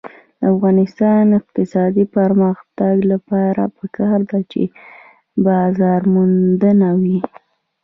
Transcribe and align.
د 0.39 0.41
افغانستان 0.53 1.21
د 1.29 1.33
اقتصادي 1.41 2.05
پرمختګ 2.17 2.95
لپاره 3.11 3.63
پکار 3.77 4.19
ده 4.29 4.39
چې 4.51 4.61
بازارموندنه 5.45 6.89
وي. 7.01 7.19